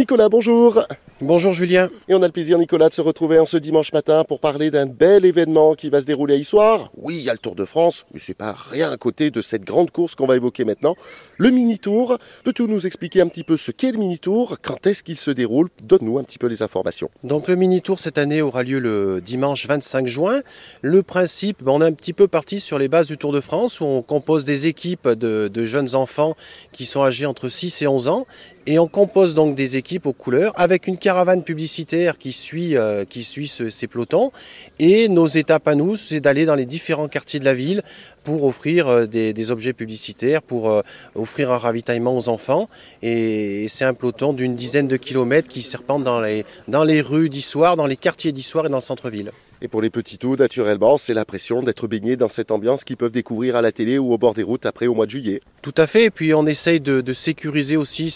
[0.00, 0.82] Nicolas, bonjour.
[1.20, 1.90] Bonjour Julien.
[2.08, 4.70] Et on a le plaisir, Nicolas, de se retrouver en ce dimanche matin pour parler
[4.70, 6.90] d'un bel événement qui va se dérouler à Issoire.
[6.96, 9.42] Oui, il y a le Tour de France, mais c'est pas rien à côté de
[9.42, 10.96] cette grande course qu'on va évoquer maintenant,
[11.36, 12.16] le mini-tour.
[12.44, 14.56] Peux-tu nous expliquer un petit peu ce qu'est le mini-tour?
[14.62, 15.68] Quand est-ce qu'il se déroule?
[15.82, 17.10] Donne-nous un petit peu les informations.
[17.22, 20.40] Donc le mini-tour cette année aura lieu le dimanche 25 juin.
[20.80, 23.42] Le principe, ben, on est un petit peu parti sur les bases du Tour de
[23.42, 26.34] France où on compose des équipes de, de jeunes enfants
[26.72, 28.24] qui sont âgés entre 6 et 11 ans
[28.66, 33.04] et on compose donc des équipes aux couleurs avec une caravane publicitaire qui suit, euh,
[33.08, 34.30] ces pelotons.
[34.78, 37.82] Et nos étapes à nous, c'est d'aller dans les différents quartiers de la ville
[38.24, 40.82] pour offrir euh, des, objets publicitaires, pour euh,
[41.14, 42.68] offrir un ravitaillement aux enfants.
[43.02, 47.28] Et, c'est un peloton d'une dizaine de kilomètres qui serpente dans les, dans les rues
[47.28, 49.32] d'Issoire, dans les quartiers d'Issoire et dans le centre-ville.
[49.62, 53.10] Et pour les petits tout, naturellement, c'est l'impression d'être baigné dans cette ambiance qu'ils peuvent
[53.10, 55.42] découvrir à la télé ou au bord des routes après au mois de juillet.
[55.60, 56.04] Tout à fait.
[56.04, 58.10] Et puis on essaye de, sécuriser aussi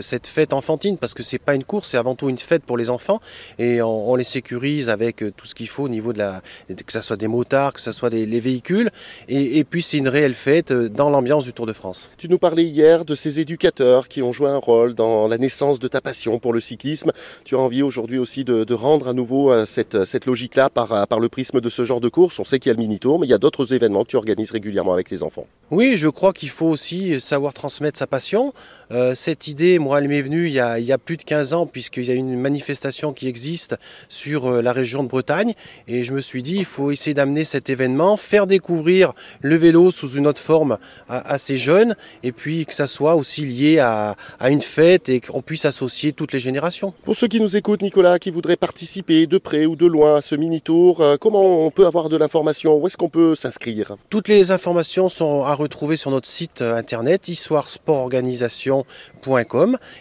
[0.00, 2.76] cette fête enfantine parce que c'est pas une course, c'est avant tout une fête pour
[2.76, 3.20] les enfants.
[3.58, 6.92] Et on, les sécurise avec euh, tout ce qu'il faut au niveau de la, que
[6.92, 8.90] ce soit des motards, que ce soit des, les véhicules.
[9.28, 12.12] Et, puis c'est une réelle fête euh, dans l'ambiance du Tour de France.
[12.16, 15.80] Tu nous parlais hier de ces éducateurs qui ont joué un rôle dans la naissance
[15.80, 17.10] de ta passion pour le cyclisme.
[17.44, 21.20] Tu as envie aujourd'hui aussi de, rendre à nouveau euh, cette, cette logique-là par, par
[21.20, 22.38] le prisme de ce genre de course.
[22.38, 24.16] On sait qu'il y a le mini-tour, mais il y a d'autres événements que tu
[24.16, 25.46] organises régulièrement avec les enfants.
[25.70, 28.52] Oui, je crois qu'il faut aussi savoir transmettre sa passion.
[28.92, 31.22] Euh, cette idée, moi, elle m'est venue il y, a, il y, a, plus de
[31.22, 33.76] 15 ans, puisqu'il y a une manifestation qui existe
[34.10, 35.54] sur euh, la région de Bretagne.
[35.88, 39.90] Et je me suis dit, il faut essayer d'amener cet événement, faire découvrir le vélo
[39.90, 40.76] sous une autre forme
[41.08, 45.20] à, ces jeunes, et puis que ça soit aussi lié à, à une fête et
[45.20, 46.92] qu'on puisse associer toutes les générations.
[47.04, 50.22] Pour ceux qui nous écoutent, Nicolas, qui voudraient participer de près ou de loin à
[50.22, 52.76] ce mini-tour, euh, comment on peut avoir de l'information?
[52.76, 53.96] Où est-ce qu'on peut s'inscrire?
[54.10, 58.84] Toutes les informations sont à retrouver sur notre site internet, Histoire Sport Organisation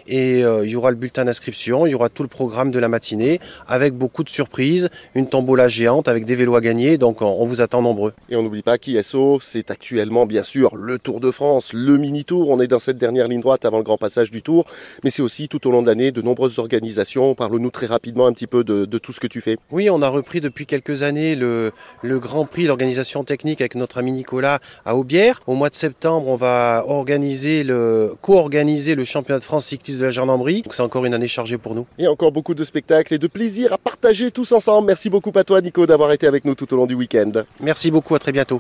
[0.08, 2.80] et euh, il y aura le bulletin d'inscription, il y aura tout le programme de
[2.80, 7.22] la matinée avec beaucoup de surprises, une tombola géante avec des vélos à gagner, donc
[7.22, 8.14] on, vous attend nombreux.
[8.30, 12.50] Et on n'oublie pas qu'ISO, c'est actuellement bien sûr le Tour de France, le mini-tour,
[12.50, 14.66] on est dans cette dernière ligne droite avant le grand passage du Tour,
[15.04, 17.36] mais c'est aussi tout au long de l'année de nombreuses organisations.
[17.36, 19.58] Parle-nous très rapidement un petit peu de, tout ce que tu fais.
[19.72, 21.72] Oui, on a repris depuis quelques années le,
[22.02, 25.42] le Grand Prix, l'organisation technique avec notre ami Nicolas à Aubière.
[25.46, 30.06] Au mois de septembre, on va organiser le co-organiser le championnat de France cycliste de
[30.06, 30.64] la gendarmerie.
[30.70, 31.86] c'est encore une année chargée pour nous.
[32.00, 34.88] Et encore beaucoup de spectacles et de plaisir à partager tous ensemble.
[34.88, 37.32] Merci beaucoup à toi Nico d'avoir été avec nous tout au long du week-end.
[37.60, 38.52] Merci beaucoup, à très bientôt.